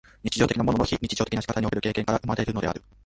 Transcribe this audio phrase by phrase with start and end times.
[0.23, 2.81] 日常的なものの非日常的な仕方における経験から生まれるのである。